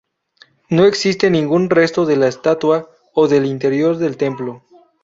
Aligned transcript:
No 0.69 0.85
existe 0.85 1.29
ningún 1.29 1.69
resto 1.69 2.07
de 2.07 2.15
la 2.17 2.27
estatua 2.27 2.89
o 3.13 3.27
del 3.27 3.45
interior 3.45 3.97
del 3.97 4.17
templo. 4.17 4.63